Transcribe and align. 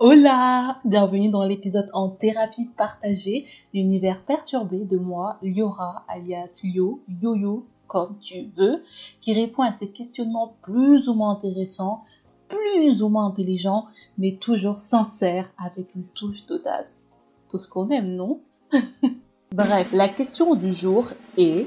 Hola 0.00 0.78
Bienvenue 0.84 1.28
dans 1.28 1.42
l'épisode 1.42 1.90
en 1.92 2.08
thérapie 2.08 2.66
partagée, 2.76 3.46
l'univers 3.74 4.22
perturbé 4.22 4.84
de 4.84 4.96
moi, 4.96 5.38
Liora, 5.42 6.04
alias 6.06 6.60
Lio, 6.62 7.02
Yo-Yo, 7.20 7.66
comme 7.88 8.16
tu 8.20 8.44
veux, 8.56 8.84
qui 9.20 9.34
répond 9.34 9.62
à 9.62 9.72
ces 9.72 9.90
questionnements 9.90 10.54
plus 10.62 11.08
ou 11.08 11.14
moins 11.14 11.30
intéressants, 11.30 12.04
plus 12.46 13.02
ou 13.02 13.08
moins 13.08 13.26
intelligents, 13.26 13.86
mais 14.18 14.36
toujours 14.36 14.78
sincères 14.78 15.52
avec 15.58 15.92
une 15.96 16.06
touche 16.14 16.46
d'audace. 16.46 17.04
Tout 17.50 17.58
ce 17.58 17.66
qu'on 17.66 17.90
aime, 17.90 18.14
non? 18.14 18.38
Bref, 19.52 19.92
la 19.92 20.08
question 20.08 20.54
du 20.54 20.74
jour 20.74 21.08
est 21.36 21.66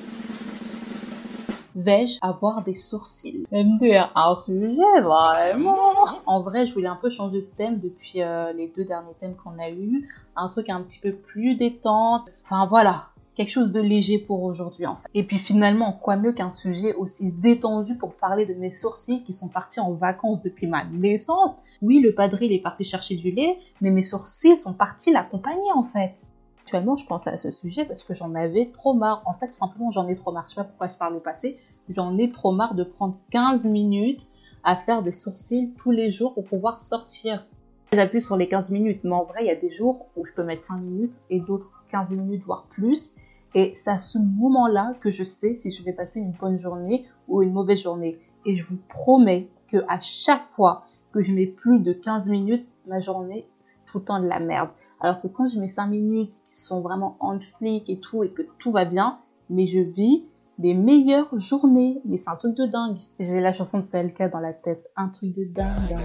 Vais-je 1.76 2.18
avoir 2.22 2.64
des 2.64 2.76
sourcils? 2.76 3.46
MDR, 3.52 4.12
un 4.16 4.36
sujet 4.36 5.02
vraiment 5.02 5.78
En 6.26 6.42
vrai, 6.42 6.66
je 6.66 6.74
voulais 6.74 6.88
un 6.88 6.98
peu 6.98 7.10
changer 7.10 7.42
de 7.42 7.50
thème 7.58 7.80
depuis 7.80 8.22
euh, 8.22 8.52
les 8.54 8.68
deux 8.76 8.84
derniers 8.84 9.14
thèmes 9.20 9.36
qu'on 9.36 9.58
a 9.59 9.70
eu. 9.70 10.09
Un 10.36 10.50
truc 10.50 10.70
un 10.70 10.81
petit 10.81 11.00
peu 11.00 11.14
plus 11.14 11.55
détente. 11.55 12.30
Enfin 12.45 12.66
voilà, 12.68 13.08
quelque 13.36 13.50
chose 13.50 13.72
de 13.72 13.80
léger 13.80 14.20
pour 14.20 14.44
aujourd'hui 14.44 14.86
en 14.86 14.95
fait. 14.95 15.08
Et 15.14 15.23
puis 15.23 15.40
finalement, 15.40 15.94
quoi 15.94 16.18
mieux 16.18 16.34
qu'un 16.34 16.52
sujet 16.52 16.94
aussi 16.95 17.31
détendu 17.31 17.95
pour 17.95 18.14
parler 18.14 18.45
de 18.45 18.53
mes 18.53 18.73
sourcils 18.73 19.23
qui 19.23 19.34
sont 19.34 19.48
partis 19.48 19.80
en 19.80 19.92
vacances 19.94 20.42
depuis 20.44 20.67
ma 20.67 20.84
naissance? 20.84 21.59
Oui, 21.81 22.00
le 22.00 22.14
padril 22.14 22.52
est 22.52 22.62
parti 22.62 22.84
chercher 22.84 23.16
du 23.16 23.31
lait, 23.31 23.58
mais 23.80 23.92
mes 23.92 24.03
sourcils 24.03 24.58
sont 24.58 24.73
partis 24.73 25.12
l'accompagner 25.12 25.72
en 25.73 25.84
fait. 25.84 26.28
Actuellement, 26.62 26.95
je 26.95 27.06
pense 27.06 27.28
à 27.28 27.38
ce 27.38 27.52
sujet 27.52 27.86
parce 27.86 28.03
que 28.03 28.14
j'en 28.14 28.36
avais 28.36 28.67
trop 28.67 28.94
marre. 28.94 29.23
En 29.26 29.34
fait, 29.34 29.48
tout 29.48 29.56
simplement, 29.56 29.92
j'en 29.92 30.08
ai 30.08 30.16
trop 30.16 30.31
marre. 30.31 30.45
Je 30.48 30.53
sais 30.53 30.62
pas 30.62 30.64
pourquoi 30.64 30.88
je 30.88 30.95
parle 30.95 31.16
au 31.16 31.20
passé. 31.20 31.59
J'en 31.94 32.18
ai 32.18 32.31
trop 32.31 32.52
marre 32.52 32.76
de 32.76 32.84
prendre 32.84 33.18
15 33.31 33.66
minutes 33.66 34.27
à 34.63 34.77
faire 34.77 35.04
des 35.04 35.12
sourcils 35.12 35.73
tous 35.77 35.91
les 35.91 36.09
jours 36.09 36.34
pour 36.34 36.45
pouvoir 36.45 36.80
sortir. 36.80 37.45
J'appuie 37.91 38.22
sur 38.22 38.38
les 38.38 38.48
15 38.48 38.70
minutes, 38.70 39.02
mais 39.04 39.12
en 39.12 39.26
vrai, 39.26 39.44
il 39.44 39.48
y 39.48 39.52
a 39.52 39.55
des 39.55 39.72
jours 39.72 40.05
où 40.16 40.26
je 40.26 40.31
peux 40.31 40.44
mettre 40.44 40.64
5 40.64 40.78
minutes 40.78 41.14
et 41.30 41.42
d'autres 41.42 41.84
15 41.89 42.12
minutes, 42.12 42.44
voire 42.45 42.67
plus. 42.69 43.12
Et 43.56 43.73
c'est 43.75 43.89
à 43.89 44.00
ce 44.00 44.17
moment-là 44.19 44.94
que 45.02 45.12
je 45.12 45.25
sais 45.25 45.56
si 45.56 45.73
je 45.73 45.84
vais 45.84 45.92
passer 45.92 46.22
une 46.22 46.31
bonne 46.31 46.59
journée 46.59 47.06
ou 47.28 47.42
une 47.42 47.52
mauvaise 47.52 47.81
journée. 47.81 48.19
Et 48.45 48.56
je 48.56 48.66
vous 48.66 48.78
promets 48.88 49.50
que 49.67 49.78
à 49.89 50.00
chaque 50.00 50.47
fois 50.56 50.86
que 51.12 51.22
je 51.22 51.34
mets 51.34 51.47
plus 51.47 51.80
de 51.80 51.92
15 51.92 52.30
minutes, 52.30 52.66
ma 52.88 53.02
journée, 53.02 53.45
c'est 53.66 53.92
tout 53.92 54.00
le 54.00 54.06
temps 54.06 54.22
de 54.22 54.28
la 54.28 54.39
merde. 54.39 54.69
Alors 55.02 55.22
que 55.22 55.28
quand 55.28 55.50
je 55.50 55.59
mets 55.59 55.67
5 55.67 55.88
minutes 55.88 56.31
qui 56.47 56.56
sont 56.56 56.80
vraiment 56.80 57.17
en 57.19 57.38
flic 57.58 57.89
et 57.89 58.00
tout 58.00 58.23
et 58.23 58.30
que 58.30 58.44
tout 58.59 58.72
va 58.72 58.86
bien, 58.86 59.19
mais 59.50 59.66
je 59.66 59.80
vis 59.80 60.23
des 60.62 60.73
meilleures 60.73 61.38
journées. 61.40 62.02
Mais 62.06 62.17
c'est 62.17 62.30
un 62.30 62.36
truc 62.36 62.56
de 62.56 62.66
dingue. 62.66 62.98
J'ai 63.20 63.42
la 63.42 63.54
chanson 63.54 63.80
de 63.80 63.84
PLK 63.84 64.31
dans 64.31 64.40
la 64.40 64.54
tête. 64.54 64.88
Un 64.95 65.09
truc 65.09 65.34
de 65.36 65.45
dingue. 65.45 65.98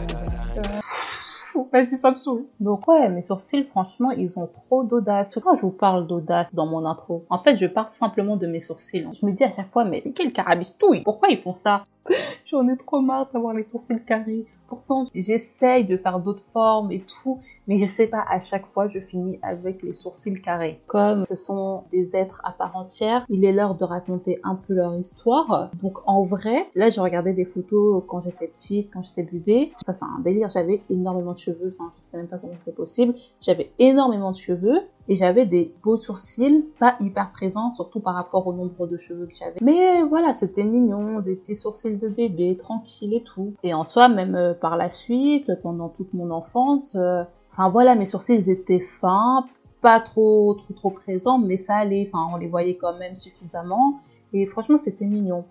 Vas-y, 1.72 1.96
ça 1.96 2.10
me 2.10 2.16
saoule. 2.16 2.44
Donc 2.60 2.86
ouais, 2.86 3.08
mes 3.08 3.22
sourcils, 3.22 3.64
franchement, 3.64 4.10
ils 4.10 4.38
ont 4.38 4.46
trop 4.46 4.84
d'audace. 4.84 5.38
Quand 5.42 5.54
je 5.54 5.62
vous 5.62 5.70
parle 5.70 6.06
d'audace 6.06 6.54
dans 6.54 6.66
mon 6.66 6.84
intro, 6.84 7.24
en 7.30 7.38
fait, 7.38 7.56
je 7.56 7.66
parle 7.66 7.90
simplement 7.90 8.36
de 8.36 8.46
mes 8.46 8.60
sourcils. 8.60 9.06
Je 9.18 9.24
me 9.24 9.32
dis 9.32 9.44
à 9.44 9.52
chaque 9.52 9.68
fois, 9.68 9.84
mais 9.84 10.02
c'est 10.04 10.12
quel 10.12 10.32
carabistouille? 10.32 11.02
Pourquoi 11.02 11.28
ils 11.30 11.38
font 11.38 11.54
ça? 11.54 11.84
J'en 12.46 12.68
ai 12.68 12.76
trop 12.76 13.00
marre 13.00 13.30
d'avoir 13.32 13.54
les 13.54 13.64
sourcils 13.64 14.04
carrés. 14.06 14.46
Pourtant, 14.68 15.06
j'essaye 15.14 15.84
de 15.84 15.96
faire 15.96 16.18
d'autres 16.18 16.44
formes 16.52 16.92
et 16.92 17.00
tout, 17.00 17.40
mais 17.66 17.78
je 17.78 17.90
sais 17.90 18.06
pas, 18.06 18.24
à 18.28 18.40
chaque 18.40 18.66
fois, 18.66 18.88
je 18.88 18.98
finis 19.00 19.38
avec 19.42 19.82
les 19.82 19.92
sourcils 19.92 20.40
carrés. 20.40 20.80
Comme 20.86 21.24
ce 21.26 21.36
sont 21.36 21.84
des 21.92 22.10
êtres 22.14 22.40
à 22.44 22.52
part 22.52 22.76
entière, 22.76 23.24
il 23.28 23.44
est 23.44 23.52
l'heure 23.52 23.74
de 23.74 23.84
raconter 23.84 24.38
un 24.44 24.54
peu 24.54 24.74
leur 24.74 24.94
histoire. 24.94 25.70
Donc 25.82 25.98
en 26.06 26.24
vrai, 26.24 26.68
là, 26.74 26.90
j'ai 26.90 27.00
regardé 27.00 27.32
des 27.32 27.44
photos 27.44 28.02
quand 28.06 28.22
j'étais 28.22 28.46
petite, 28.46 28.90
quand 28.92 29.02
j'étais 29.02 29.24
bébé. 29.24 29.72
Ça, 29.84 29.94
c'est 29.94 30.04
un 30.04 30.20
délire. 30.20 30.50
J'avais 30.50 30.82
énormément 30.90 31.32
de 31.32 31.38
cheveux. 31.38 31.74
Enfin, 31.78 31.92
je 31.98 32.04
sais 32.04 32.16
même 32.16 32.28
pas 32.28 32.38
comment 32.38 32.54
c'est 32.64 32.74
possible. 32.74 33.14
J'avais 33.40 33.70
énormément 33.78 34.32
de 34.32 34.36
cheveux 34.36 34.80
et 35.08 35.16
j'avais 35.16 35.46
des 35.46 35.72
beaux 35.84 35.96
sourcils, 35.96 36.64
pas 36.80 36.96
hyper 37.00 37.30
présents, 37.32 37.72
surtout 37.74 38.00
par 38.00 38.14
rapport 38.14 38.46
au 38.46 38.52
nombre 38.52 38.86
de 38.86 38.96
cheveux 38.96 39.26
que 39.26 39.34
j'avais. 39.34 39.58
Mais 39.60 40.02
voilà, 40.02 40.34
c'était 40.34 40.64
mignon, 40.64 41.20
des 41.20 41.36
petits 41.36 41.56
sourcils 41.56 41.96
de 41.96 42.08
bébé, 42.08 42.56
tranquille 42.56 43.14
et 43.14 43.22
tout. 43.22 43.54
Et 43.62 43.72
en 43.72 43.86
soi, 43.86 44.08
même 44.08 44.34
euh, 44.34 44.54
par 44.54 44.76
la 44.76 44.90
suite, 44.90 45.52
pendant 45.62 45.88
toute 45.88 46.12
mon 46.12 46.30
enfance, 46.30 46.96
euh, 46.96 47.22
enfin 47.56 47.70
voilà, 47.70 47.94
mes 47.94 48.06
sourcils 48.06 48.34
ils 48.34 48.50
étaient 48.50 48.86
fins, 49.00 49.46
pas 49.80 50.00
trop 50.00 50.54
trop 50.54 50.74
trop 50.74 50.90
présents, 50.90 51.38
mais 51.38 51.56
ça 51.56 51.76
allait, 51.76 52.08
enfin 52.12 52.28
on 52.32 52.36
les 52.36 52.48
voyait 52.48 52.76
quand 52.76 52.96
même 52.98 53.16
suffisamment. 53.16 54.00
Et 54.32 54.46
franchement, 54.46 54.78
c'était 54.78 55.06
mignon. 55.06 55.44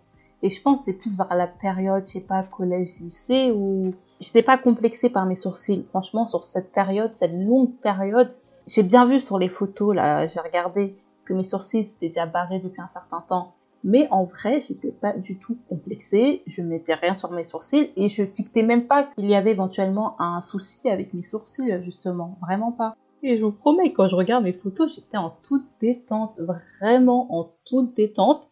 Et 0.44 0.50
je 0.50 0.62
pense 0.62 0.84
c'est 0.84 0.94
plus 0.94 1.18
vers 1.18 1.34
la 1.36 1.48
période, 1.48 2.04
je 2.06 2.14
sais 2.14 2.20
pas, 2.22 2.44
collège, 2.44 3.00
lycée, 3.00 3.52
où 3.52 3.94
j'étais 4.20 4.44
pas 4.44 4.58
complexée 4.58 5.10
par 5.10 5.26
mes 5.26 5.36
sourcils. 5.36 5.86
Franchement, 5.90 6.28
sur 6.28 6.46
cette 6.46 6.72
période, 6.72 7.14
cette 7.14 7.34
longue 7.34 7.72
période, 7.82 8.36
j'ai 8.68 8.84
bien 8.84 9.06
vu 9.08 9.22
sur 9.22 9.40
les 9.40 9.50
photos, 9.50 9.96
là, 9.96 10.28
j'ai 10.28 10.40
regardé 10.40 10.96
que 11.26 11.34
mes 11.34 11.44
sourcils 11.44 11.80
étaient 11.80 12.10
déjà 12.10 12.26
barrés 12.26 12.60
depuis 12.60 12.82
un 12.82 12.90
certain 12.94 13.22
temps. 13.28 13.54
Mais 13.88 14.08
en 14.10 14.24
vrai, 14.24 14.62
j'étais 14.62 14.92
pas 14.92 15.14
du 15.14 15.38
tout 15.38 15.56
complexée, 15.70 16.42
je 16.48 16.64
mettais 16.64 16.96
rien 16.96 17.14
sur 17.14 17.32
mes 17.32 17.44
sourcils 17.44 17.92
et 17.96 18.10
je 18.10 18.24
tictais 18.24 18.64
même 18.64 18.88
pas 18.88 19.04
qu'il 19.04 19.30
y 19.30 19.36
avait 19.36 19.52
éventuellement 19.52 20.20
un 20.20 20.42
souci 20.42 20.90
avec 20.90 21.14
mes 21.14 21.24
sourcils, 21.24 21.84
justement. 21.84 22.36
Vraiment 22.42 22.72
pas. 22.72 22.96
Et 23.22 23.38
je 23.38 23.44
vous 23.44 23.52
promets, 23.52 23.94
quand 23.94 24.08
je 24.08 24.16
regarde 24.16 24.44
mes 24.44 24.54
photos, 24.54 24.96
j'étais 24.96 25.18
en 25.18 25.36
toute 25.48 25.68
détente, 25.82 26.34
vraiment 26.82 27.28
en 27.30 27.52
toute 27.66 27.96
détente. 27.96 28.50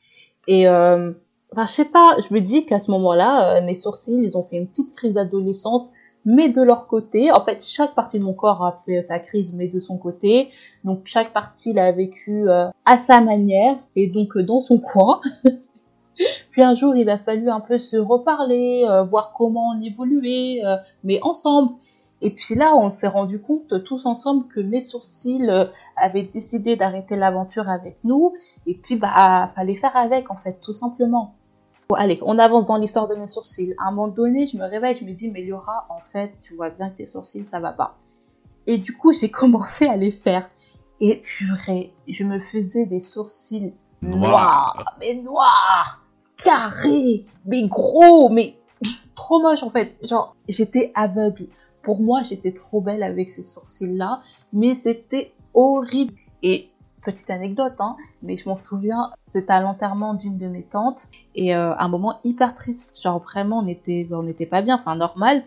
Et 0.47 0.67
euh, 0.67 1.11
enfin, 1.51 1.65
je 1.65 1.71
sais 1.71 1.85
pas, 1.85 2.15
je 2.27 2.31
me 2.31 2.39
dis 2.39 2.67
qu'à 2.67 2.79
ce 2.79 2.91
moment-là, 2.91 3.57
euh, 3.57 3.65
mes 3.65 3.75
sourcils, 3.75 4.21
ils 4.23 4.37
ont 4.37 4.43
fait 4.43 4.57
une 4.57 4.67
petite 4.67 4.93
crise 4.93 5.15
d'adolescence 5.15 5.89
mais 6.25 6.49
de 6.49 6.61
leur 6.61 6.87
côté. 6.87 7.31
En 7.31 7.43
fait, 7.43 7.63
chaque 7.63 7.95
partie 7.95 8.19
de 8.19 8.23
mon 8.23 8.33
corps 8.33 8.63
a 8.63 8.81
fait 8.85 9.03
sa 9.03 9.19
crise, 9.19 9.53
mais 9.53 9.67
de 9.67 9.79
son 9.79 9.97
côté. 9.97 10.49
Donc 10.83 11.01
chaque 11.05 11.33
partie 11.33 11.73
l'a 11.73 11.91
vécu 11.91 12.49
euh, 12.49 12.67
à 12.85 12.97
sa 12.97 13.21
manière 13.21 13.77
et 13.95 14.07
donc 14.07 14.37
euh, 14.37 14.43
dans 14.43 14.59
son 14.59 14.79
coin. 14.79 15.21
Puis 16.51 16.61
un 16.61 16.75
jour, 16.75 16.95
il 16.95 17.09
a 17.09 17.17
fallu 17.17 17.49
un 17.49 17.59
peu 17.59 17.79
se 17.79 17.97
reparler, 17.97 18.85
euh, 18.87 19.03
voir 19.03 19.33
comment 19.35 19.69
on 19.75 19.81
évoluait, 19.81 20.61
mais 21.03 21.19
ensemble. 21.23 21.73
Et 22.21 22.29
puis 22.29 22.55
là, 22.55 22.73
on 22.75 22.89
s'est 22.89 23.07
rendu 23.07 23.41
compte 23.41 23.83
tous 23.83 24.05
ensemble 24.05 24.47
que 24.47 24.61
mes 24.61 24.79
sourcils 24.79 25.49
avaient 25.97 26.29
décidé 26.31 26.77
d'arrêter 26.77 27.17
l'aventure 27.17 27.67
avec 27.67 27.97
nous. 28.03 28.31
Et 28.65 28.75
puis, 28.75 28.95
bah, 28.95 29.49
fallait 29.55 29.75
faire 29.75 29.97
avec, 29.97 30.31
en 30.31 30.37
fait, 30.37 30.59
tout 30.61 30.71
simplement 30.71 31.33
allez, 31.95 32.19
on 32.21 32.39
avance 32.39 32.65
dans 32.65 32.77
l'histoire 32.77 33.07
de 33.07 33.15
mes 33.15 33.27
sourcils. 33.27 33.73
À 33.77 33.87
un 33.87 33.91
moment 33.91 34.07
donné, 34.07 34.47
je 34.47 34.57
me 34.57 34.65
réveille, 34.65 34.97
je 34.99 35.05
me 35.05 35.11
dis, 35.11 35.29
mais 35.29 35.41
Liora, 35.41 35.85
en 35.89 35.99
fait, 36.11 36.31
tu 36.41 36.55
vois 36.55 36.69
bien 36.69 36.89
que 36.89 36.97
tes 36.97 37.05
sourcils, 37.05 37.45
ça 37.45 37.59
va 37.59 37.71
pas. 37.71 37.97
Et 38.67 38.77
du 38.77 38.95
coup, 38.95 39.13
j'ai 39.13 39.29
commencé 39.31 39.85
à 39.85 39.97
les 39.97 40.11
faire. 40.11 40.49
Et 40.99 41.17
purée, 41.17 41.93
je 42.07 42.23
me 42.23 42.39
faisais 42.51 42.85
des 42.85 42.99
sourcils 42.99 43.73
noirs, 44.01 44.95
mais 44.99 45.15
noirs, 45.15 46.01
carrés, 46.37 47.25
mais 47.45 47.67
gros, 47.67 48.29
mais 48.29 48.55
trop 49.15 49.41
moche 49.41 49.63
en 49.63 49.69
fait. 49.69 49.95
Genre, 50.07 50.35
j'étais 50.47 50.91
aveugle. 50.95 51.47
Pour 51.81 51.99
moi, 51.99 52.21
j'étais 52.23 52.53
trop 52.53 52.79
belle 52.79 53.03
avec 53.03 53.29
ces 53.29 53.43
sourcils-là, 53.43 54.21
mais 54.53 54.73
c'était 54.73 55.33
horrible. 55.53 56.13
Et 56.41 56.69
petite 57.03 57.29
anecdote, 57.29 57.75
hein, 57.79 57.95
mais 58.21 58.37
je 58.37 58.47
m'en 58.47 58.57
souviens, 58.57 59.11
c'était 59.27 59.53
à 59.53 59.61
l'enterrement 59.61 60.13
d'une 60.13 60.37
de 60.37 60.47
mes 60.47 60.63
tantes 60.63 61.07
et 61.35 61.55
euh, 61.55 61.75
un 61.77 61.87
moment 61.87 62.19
hyper 62.23 62.55
triste, 62.55 63.01
genre 63.01 63.19
vraiment 63.19 63.59
on 63.59 63.67
était, 63.67 64.07
on 64.11 64.23
n'était 64.23 64.45
pas 64.45 64.61
bien, 64.61 64.75
enfin 64.75 64.95
normal. 64.95 65.43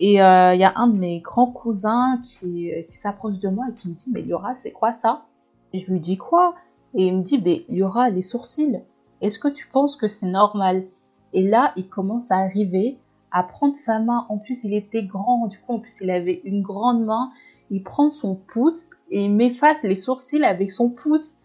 Et 0.00 0.20
euh, 0.22 0.54
il 0.54 0.60
y 0.60 0.64
a 0.64 0.72
un 0.76 0.88
de 0.88 0.98
mes 0.98 1.20
grands 1.20 1.50
cousins 1.50 2.20
qui, 2.24 2.72
euh, 2.72 2.82
qui 2.82 2.96
s'approche 2.96 3.38
de 3.38 3.48
moi 3.48 3.66
et 3.70 3.74
qui 3.74 3.88
me 3.88 3.94
dit 3.94 4.10
mais 4.12 4.22
Liora 4.22 4.54
c'est 4.56 4.72
quoi 4.72 4.92
ça? 4.92 5.24
Je 5.72 5.84
lui 5.90 6.00
dis 6.00 6.16
quoi? 6.16 6.54
Et 6.94 7.06
il 7.06 7.16
me 7.16 7.22
dit 7.22 7.40
mais 7.44 7.64
Liora 7.68 8.10
les 8.10 8.22
sourcils, 8.22 8.80
est-ce 9.20 9.38
que 9.38 9.48
tu 9.48 9.68
penses 9.68 9.96
que 9.96 10.08
c'est 10.08 10.26
normal? 10.26 10.84
Et 11.32 11.42
là 11.42 11.72
il 11.76 11.88
commence 11.88 12.30
à 12.30 12.38
arriver 12.38 12.98
à 13.34 13.42
prendre 13.42 13.74
sa 13.74 13.98
main. 13.98 14.26
En 14.28 14.38
plus, 14.38 14.62
il 14.62 14.72
était 14.74 15.02
grand, 15.02 15.48
du 15.48 15.58
coup, 15.58 15.74
en 15.74 15.80
plus, 15.80 16.00
il 16.00 16.10
avait 16.10 16.40
une 16.44 16.62
grande 16.62 17.04
main. 17.04 17.32
Il 17.68 17.82
prend 17.82 18.10
son 18.10 18.36
pouce 18.36 18.90
et 19.14 19.28
m'efface 19.28 19.84
les 19.84 19.94
sourcils 19.94 20.44
avec 20.44 20.72
son 20.72 20.90
pouce. 20.90 21.36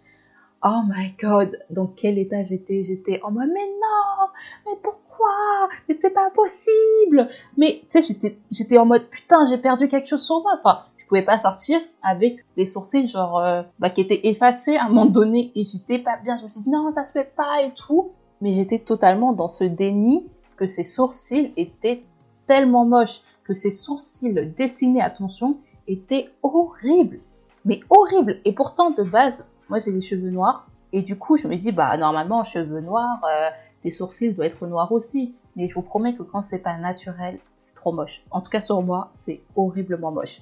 Oh 0.64 0.82
my 0.88 1.14
god, 1.22 1.64
dans 1.70 1.86
quel 1.86 2.18
état 2.18 2.44
j'étais? 2.44 2.84
J'étais 2.84 3.22
en 3.24 3.32
mode 3.32 3.50
mais 3.54 3.70
non, 3.80 4.28
mais 4.66 4.78
pourquoi? 4.82 5.70
Mais 5.88 5.96
c'est 6.02 6.10
pas 6.10 6.32
possible. 6.32 7.30
Mais 7.58 7.84
tu 7.92 8.02
sais, 8.02 8.36
j'étais 8.52 8.78
en 8.80 8.86
mode 8.88 9.08
putain, 9.10 9.46
j'ai 9.48 9.60
perdu 9.60 9.88
quelque 9.88 10.08
chose 10.08 10.24
sur 10.24 10.42
moi. 10.42 10.60
Enfin, 10.60 10.80
je 10.98 11.06
pouvais 11.06 11.22
pas 11.22 11.38
sortir 11.38 11.80
avec 12.02 12.44
des 12.58 12.66
sourcils 12.66 13.06
genre 13.06 13.38
euh, 13.38 13.62
bah, 13.78 13.92
qui 13.92 14.02
étaient 14.02 14.28
effacés 14.28 14.76
à 14.76 14.86
un 14.86 14.90
moment 14.90 15.06
donné 15.06 15.52
et 15.56 15.64
j'étais 15.64 16.00
pas 16.00 16.18
bien. 16.18 16.38
Je 16.38 16.46
me 16.46 16.50
suis 16.50 16.62
dit 16.62 16.70
non, 16.72 16.92
ça 16.94 17.06
se 17.06 17.12
fait 17.12 17.32
pas 17.36 17.62
et 17.62 17.72
tout. 17.76 18.10
Mais 18.42 18.56
j'étais 18.56 18.80
totalement 18.80 19.32
dans 19.32 19.50
ce 19.50 19.64
déni 19.64 20.26
que 20.58 20.66
ses 20.66 20.84
sourcils 20.84 21.54
étaient 21.56 22.04
tellement 22.48 22.84
moches, 22.84 23.22
que 23.44 23.54
ses 23.54 23.72
sourcils 23.72 24.34
dessinés, 24.58 25.02
attention, 25.02 25.58
étaient 25.88 26.30
horribles 26.42 27.20
mais 27.66 27.82
horrible. 27.90 28.40
Et 28.46 28.54
pourtant, 28.54 28.92
de 28.92 29.04
base, 29.04 29.46
moi 29.70 29.80
j'ai 29.80 29.92
les 29.92 30.02
cheveux 30.02 30.32
noirs. 30.32 30.68
Et 30.92 31.02
du 31.02 31.18
coup, 31.18 31.38
je 31.38 31.48
me 31.48 31.56
dis, 31.56 31.72
bah 31.72 31.96
normalement, 31.98 32.44
cheveux 32.44 32.82
noirs, 32.82 33.22
euh, 33.24 33.92
sourcils 33.92 34.34
doivent 34.34 34.48
être 34.48 34.66
noirs 34.66 34.92
aussi. 34.92 35.36
Mais 35.56 35.68
je 35.68 35.76
vous 35.76 35.82
promets 35.82 36.16
que 36.16 36.24
quand 36.24 36.42
c'est 36.42 36.60
pas 36.60 36.78
naturel, 36.78 37.40
c'est 37.58 37.76
trop 37.76 37.92
moche. 37.92 38.24
En 38.32 38.42
tout 38.42 38.50
cas, 38.50 38.62
sur 38.62 38.82
moi, 38.82 39.12
c'est 39.26 39.42
horriblement 39.56 40.12
moche. 40.12 40.42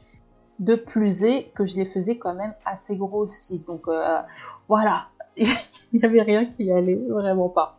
De 0.59 0.75
plus 0.75 1.23
est 1.23 1.51
que 1.53 1.65
je 1.65 1.75
les 1.75 1.85
faisais 1.85 2.17
quand 2.17 2.33
même 2.33 2.53
assez 2.65 2.95
gros 2.95 3.25
aussi. 3.25 3.59
Donc 3.59 3.87
euh, 3.87 4.19
voilà, 4.67 5.07
il 5.37 5.47
n'y 5.93 6.03
avait 6.03 6.21
rien 6.21 6.45
qui 6.45 6.71
allait, 6.71 6.95
vraiment 6.95 7.49
pas. 7.49 7.77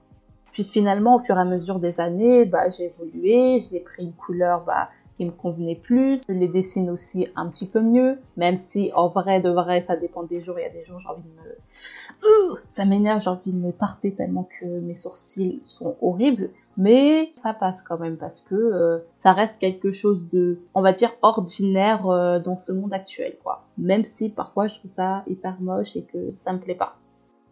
Puis 0.53 0.65
finalement, 0.65 1.17
au 1.17 1.21
fur 1.21 1.37
et 1.37 1.41
à 1.41 1.45
mesure 1.45 1.79
des 1.79 2.01
années, 2.01 2.45
bah, 2.45 2.71
j'ai 2.71 2.87
évolué, 2.87 3.61
j'ai 3.61 3.81
pris 3.81 4.05
une 4.05 4.13
couleur 4.13 4.63
bah, 4.65 4.89
qui 5.19 5.27
me 5.27 5.33
convenait 5.33 5.75
plus. 5.75 6.23
Je 6.29 6.33
les 6.33 6.49
dessine 6.49 6.89
aussi 6.89 7.27
un 7.37 7.49
petit 7.49 7.67
peu 7.67 7.81
mieux, 7.81 8.19
même 8.37 8.57
si 8.57 8.91
en 8.95 9.09
vrai 9.09 9.41
de 9.41 9.51
vrai, 9.51 9.83
ça 9.83 9.97
dépend 9.97 10.23
des 10.23 10.43
jours. 10.43 10.59
Il 10.59 10.63
y 10.63 10.65
a 10.65 10.71
des 10.71 10.85
jours, 10.85 11.01
j'ai 11.01 11.09
envie 11.09 11.23
de 11.23 11.29
me... 11.29 12.61
ça 12.73 12.85
m'énerve, 12.85 13.21
j'ai 13.21 13.31
envie 13.31 13.53
de 13.53 13.59
me 13.59 13.73
tarter 13.73 14.13
tellement 14.13 14.49
que 14.61 14.65
mes 14.65 14.95
sourcils 14.95 15.61
sont 15.65 15.97
horribles. 16.01 16.51
Mais 16.77 17.33
ça 17.35 17.53
passe 17.53 17.83
quand 17.83 17.99
même 17.99 18.17
parce 18.17 18.41
que 18.41 18.55
euh, 18.55 18.99
ça 19.15 19.33
reste 19.33 19.59
quelque 19.59 19.91
chose 19.91 20.25
de, 20.33 20.61
on 20.75 20.81
va 20.81 20.93
dire, 20.93 21.11
ordinaire 21.23 22.09
euh, 22.09 22.39
dans 22.39 22.57
ce 22.57 22.71
monde 22.71 22.93
actuel, 22.95 23.37
quoi. 23.43 23.65
Même 23.77 24.05
si 24.05 24.29
parfois 24.29 24.69
je 24.69 24.79
trouve 24.79 24.93
ça 24.93 25.25
hyper 25.27 25.61
moche 25.61 25.97
et 25.97 26.03
que 26.05 26.33
ça 26.37 26.53
me 26.53 26.61
plaît 26.61 26.77
pas. 26.77 26.95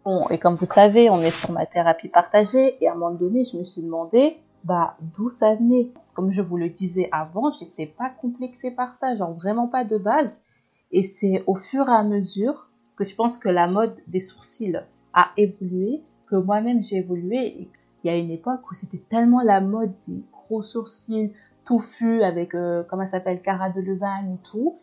Bon, 0.05 0.29
et 0.29 0.37
comme 0.37 0.55
vous 0.55 0.65
savez, 0.65 1.09
on 1.09 1.19
est 1.19 1.31
sur 1.31 1.51
ma 1.51 1.65
thérapie 1.65 2.07
partagée 2.07 2.77
et 2.81 2.87
à 2.87 2.93
un 2.93 2.95
moment 2.95 3.13
donné, 3.13 3.43
je 3.43 3.57
me 3.57 3.65
suis 3.65 3.81
demandé, 3.81 4.37
bah, 4.63 4.97
d'où 5.15 5.29
ça 5.29 5.55
venait? 5.55 5.91
Comme 6.15 6.31
je 6.31 6.41
vous 6.41 6.57
le 6.57 6.69
disais 6.69 7.09
avant, 7.11 7.51
j'étais 7.51 7.85
pas 7.85 8.09
complexée 8.09 8.71
par 8.71 8.95
ça, 8.95 9.15
genre 9.15 9.33
vraiment 9.33 9.67
pas 9.67 9.83
de 9.83 9.97
base. 9.97 10.43
Et 10.91 11.03
c'est 11.03 11.43
au 11.47 11.55
fur 11.55 11.87
et 11.87 11.93
à 11.93 12.03
mesure 12.03 12.69
que 12.95 13.05
je 13.05 13.15
pense 13.15 13.37
que 13.37 13.49
la 13.49 13.67
mode 13.67 13.95
des 14.07 14.19
sourcils 14.19 14.79
a 15.13 15.29
évolué, 15.37 16.01
que 16.27 16.35
moi-même 16.35 16.81
j'ai 16.81 16.97
évolué 16.97 17.69
il 18.03 18.07
y 18.07 18.09
a 18.13 18.17
une 18.17 18.31
époque 18.31 18.69
où 18.69 18.73
c'était 18.73 19.01
tellement 19.09 19.41
la 19.41 19.59
mode 19.59 19.91
des 20.07 20.21
gros 20.31 20.63
sourcils 20.63 21.33
touffus 21.65 22.23
avec, 22.23 22.55
euh, 22.55 22.83
comment 22.89 23.03
ça 23.03 23.11
s'appelle, 23.11 23.41
Cara 23.41 23.69
de 23.69 23.81
Levagne 23.81 24.35
et 24.35 24.49
tout. 24.49 24.77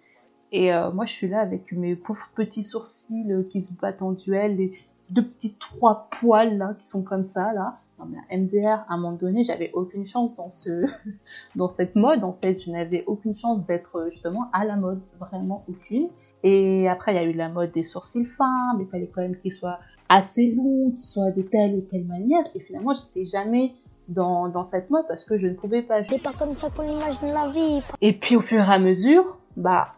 Et 0.53 0.73
euh, 0.73 0.91
moi, 0.93 1.07
je 1.07 1.13
suis 1.13 1.29
là 1.29 1.41
avec 1.41 1.73
mes 1.73 1.97
pauvres 1.97 2.29
petits 2.35 2.65
sourcils 2.65 3.33
euh, 3.33 3.43
qui 3.45 3.63
se 3.63 3.73
battent 3.75 4.03
en 4.03 4.13
duel, 4.13 4.57
les 4.57 4.79
deux 5.11 5.25
petits 5.25 5.57
trois 5.59 6.09
poils 6.21 6.59
là 6.59 6.75
qui 6.79 6.87
sont 6.87 7.03
comme 7.03 7.25
ça 7.25 7.53
là. 7.53 7.79
Non, 8.05 8.17
mais 8.29 8.37
MDR, 8.37 8.85
à 8.89 8.95
un 8.95 8.97
moment 8.97 9.17
donné, 9.17 9.45
j'avais 9.45 9.71
aucune 9.73 10.07
chance 10.07 10.35
dans 10.35 10.49
ce, 10.49 10.85
dans 11.57 11.69
cette 11.69 11.95
mode. 11.97 12.25
En 12.25 12.37
fait, 12.43 12.61
je 12.61 12.71
n'avais 12.71 13.05
aucune 13.07 13.35
chance 13.35 13.65
d'être 13.67 14.09
justement 14.11 14.49
à 14.53 14.65
la 14.65 14.77
mode, 14.77 15.01
vraiment 15.19 15.65
aucune. 15.69 16.09
Et 16.43 16.89
après, 16.89 17.13
il 17.13 17.17
y 17.17 17.19
a 17.19 17.25
eu 17.25 17.33
la 17.33 17.49
mode 17.49 17.73
des 17.73 17.85
sourcils 17.85 18.27
fins, 18.27 18.75
mais 18.77 18.85
il 18.85 18.91
fallait 18.91 19.11
quand 19.15 19.23
même 19.23 19.37
qu'ils 19.37 19.53
soient 19.53 19.79
assez 20.09 20.53
long, 20.53 20.91
qui 20.91 21.03
soit 21.03 21.31
de 21.31 21.43
telle 21.43 21.75
ou 21.75 21.81
telle 21.83 22.05
manière. 22.05 22.45
Et 22.55 22.61
finalement, 22.61 22.93
j'étais 22.95 23.25
jamais 23.25 23.73
dans, 24.09 24.49
dans 24.49 24.65
cette 24.65 24.91
mode 24.91 25.07
parce 25.09 25.25
que 25.25 25.39
je 25.39 25.47
ne 25.47 25.55
pouvais 25.55 25.83
pas. 25.83 26.05
C'est 26.05 26.23
pas 26.23 26.33
comme 26.33 26.53
ça 26.53 26.69
qu'on 26.71 26.83
imagine 26.83 27.33
la 27.33 27.49
vie. 27.49 27.83
Et 28.01 28.13
puis 28.13 28.37
au 28.37 28.43
fur 28.43 28.61
et 28.61 28.73
à 28.73 28.79
mesure, 28.79 29.39
bah, 29.57 29.95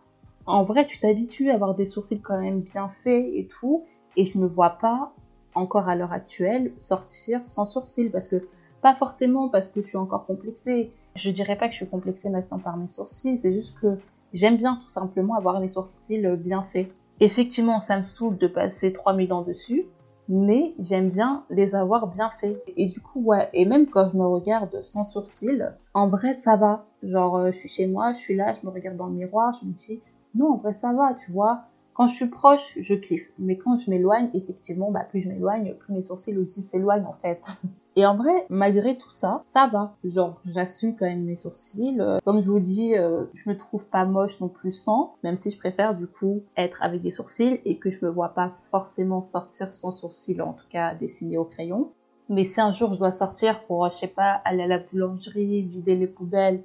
en 0.47 0.63
vrai, 0.63 0.87
tu 0.87 0.99
t'habitues 0.99 1.51
à 1.51 1.55
avoir 1.55 1.75
des 1.75 1.87
sourcils 1.87 2.21
quand 2.21 2.41
même 2.41 2.61
bien 2.61 2.91
faits 3.03 3.27
et 3.35 3.49
tout. 3.49 3.85
Et 4.17 4.27
je 4.27 4.39
ne 4.39 4.47
vois 4.47 4.71
pas 4.71 5.13
encore 5.57 5.89
à 5.89 5.97
l'heure 5.97 6.13
actuelle 6.13 6.73
sortir 6.77 7.45
sans 7.47 7.67
sourcils 7.67 8.11
parce 8.11 8.29
que 8.29 8.47
pas 8.83 8.95
forcément 8.95 9.49
parce 9.49 9.69
que 9.69 9.83
je 9.83 9.89
suis 9.89 9.97
encore 9.97 10.27
complexée. 10.27 10.93
Je 11.17 11.31
dirais 11.31 11.57
pas 11.57 11.67
que 11.67 11.73
je 11.73 11.79
suis 11.79 11.89
complexée 11.89 12.29
maintenant 12.29 12.59
par 12.59 12.77
mes 12.77 12.89
sourcils, 12.89 13.39
c'est 13.39 13.53
juste 13.53 13.77
que 13.81 13.99
j'aime 14.33 14.57
bien 14.57 14.77
tout 14.77 14.89
simplement 14.89 15.35
avoir 15.35 15.61
les 15.61 15.71
sourcils 15.71 16.27
bien 16.37 16.63
faits. 16.73 16.89
Effectivement, 17.21 17.81
ça 17.81 17.97
me 17.97 18.03
saoule 18.03 18.37
de 18.37 18.47
passer 18.47 18.93
3000 18.93 19.33
ans 19.33 19.43
dessus, 19.43 19.87
mais 20.29 20.75
j'aime 20.79 21.09
bien 21.09 21.45
les 21.49 21.75
avoir 21.75 22.09
bien 22.09 22.31
faits. 22.41 22.63
Et 22.77 22.87
du 22.87 23.01
coup, 23.01 23.23
ouais, 23.23 23.49
et 23.55 23.65
même 23.65 23.87
quand 23.87 24.11
je 24.13 24.17
me 24.17 24.27
regarde 24.27 24.83
sans 24.83 25.05
sourcils, 25.05 25.65
en 25.95 26.09
vrai, 26.09 26.35
ça 26.35 26.57
va. 26.57 26.85
Genre, 27.03 27.37
euh, 27.37 27.53
je 27.53 27.59
suis 27.59 27.69
chez 27.69 27.87
moi, 27.87 28.13
je 28.13 28.19
suis 28.19 28.37
là, 28.37 28.53
je 28.53 28.67
me 28.67 28.71
regarde 28.71 28.97
dans 28.97 29.07
le 29.07 29.15
miroir, 29.15 29.57
je 29.61 29.67
me 29.67 29.73
dis, 29.73 30.01
non, 30.35 30.53
en 30.53 30.57
vrai, 30.57 30.75
ça 30.75 30.93
va, 30.93 31.15
tu 31.15 31.33
vois. 31.33 31.63
Quand 31.97 32.09
je 32.09 32.15
suis 32.15 32.29
proche, 32.29 32.77
je 32.79 32.95
kiffe. 32.95 33.27
Mais 33.39 33.57
quand 33.57 33.79
je 33.79 33.91
m'éloigne, 33.91 34.29
effectivement, 34.35 34.91
bah, 34.91 35.05
plus 35.09 35.23
je 35.23 35.29
m'éloigne, 35.29 35.73
plus 35.75 35.95
mes 35.95 36.03
sourcils 36.03 36.37
aussi 36.37 36.61
s'éloignent, 36.61 37.07
en 37.07 37.17
fait. 37.23 37.59
Et 37.99 38.05
en 38.05 38.15
vrai, 38.15 38.45
malgré 38.51 38.99
tout 38.99 39.11
ça, 39.11 39.43
ça 39.55 39.69
va. 39.73 39.97
Genre, 40.05 40.39
j'assume 40.45 40.95
quand 40.95 41.07
même 41.07 41.25
mes 41.25 41.37
sourcils. 41.37 41.97
Euh, 41.99 42.19
comme 42.27 42.43
je 42.43 42.51
vous 42.51 42.61
dis, 42.61 42.95
euh, 42.95 43.25
je 43.33 43.49
me 43.49 43.57
trouve 43.57 43.83
pas 43.85 44.05
moche 44.05 44.39
non 44.41 44.49
plus 44.49 44.73
sans, 44.73 45.15
même 45.25 45.39
si 45.39 45.51
je 45.51 45.57
préfère 45.57 45.95
du 45.95 46.07
coup 46.07 46.43
être 46.59 46.83
avec 46.83 47.01
des 47.01 47.13
sourcils 47.13 47.63
et 47.65 47.79
que 47.79 47.91
je 47.91 48.05
me 48.05 48.11
vois 48.11 48.35
pas 48.35 48.53
forcément 48.71 49.23
sortir 49.23 49.73
sans 49.73 49.93
sourcils, 49.93 50.39
en 50.43 50.53
tout 50.53 50.69
cas 50.69 50.95
dessiner 50.95 51.39
au 51.39 51.47
crayon. 51.47 51.91
Mais 52.29 52.45
si 52.45 52.61
un 52.61 52.73
jour 52.73 52.93
je 52.93 52.99
dois 52.99 53.13
sortir 53.13 53.65
pour, 53.65 53.89
je 53.91 53.97
sais 53.97 54.09
pas, 54.09 54.43
aller 54.45 54.65
à 54.65 54.67
la 54.67 54.81
boulangerie, 54.81 55.63
vider 55.63 55.97
les 55.97 56.07
poubelles, 56.07 56.63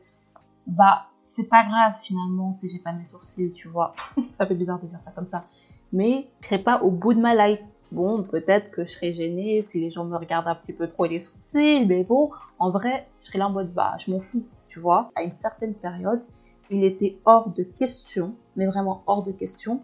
bah, 0.68 1.06
c'est 1.36 1.44
pas 1.44 1.64
grave 1.66 1.94
finalement 2.04 2.56
si 2.58 2.70
j'ai 2.70 2.80
pas 2.80 2.92
mes 2.92 3.06
sourcils, 3.06 3.52
tu 3.54 3.68
vois. 3.68 3.96
ça 4.38 4.46
fait 4.46 4.56
bizarre 4.56 4.80
de 4.80 4.88
dire 4.88 5.02
ça 5.02 5.12
comme 5.12 5.28
ça. 5.28 5.46
Mais 5.94 6.28
je 6.42 6.48
serai 6.48 6.60
pas 6.60 6.82
au 6.84 6.92
bout 6.92 7.14
de 7.14 7.20
ma 7.20 7.36
life 7.36 7.60
bon, 7.92 8.24
peut-être 8.24 8.72
que 8.72 8.86
je 8.86 8.92
serais 8.92 9.14
gênée 9.14 9.66
si 9.70 9.80
les 9.80 9.92
gens 9.92 10.06
me 10.06 10.18
regardent 10.18 10.48
un 10.48 10.56
petit 10.56 10.74
peu 10.74 10.88
trop 10.88 11.06
les 11.06 11.20
sourcils, 11.20 11.86
mais 11.86 12.04
bon, 12.04 12.32
en 12.60 12.72
vrai, 12.72 13.08
je 13.22 13.28
serais 13.28 13.40
là 13.40 13.48
en 13.48 13.52
mode, 13.52 13.74
bah, 13.74 13.96
je 14.00 14.12
m'en 14.12 14.20
fous, 14.20 14.44
tu 14.70 14.80
vois. 14.80 15.12
À 15.16 15.24
une 15.24 15.34
certaine 15.34 15.74
période, 15.74 16.24
il 16.70 16.84
était 16.84 17.18
hors 17.26 17.50
de 17.50 17.64
question, 17.64 18.34
mais 18.56 18.66
vraiment 18.66 19.04
hors 19.08 19.24
de 19.24 19.32
question, 19.32 19.82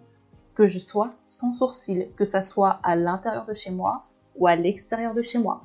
que 0.55 0.67
je 0.67 0.79
sois 0.79 1.11
sans 1.25 1.53
sourcils, 1.53 2.07
que 2.15 2.25
ça 2.25 2.41
soit 2.41 2.79
à 2.83 2.95
l'intérieur 2.95 3.45
de 3.45 3.53
chez 3.53 3.71
moi 3.71 4.05
ou 4.35 4.47
à 4.47 4.55
l'extérieur 4.55 5.13
de 5.13 5.21
chez 5.21 5.37
moi. 5.37 5.63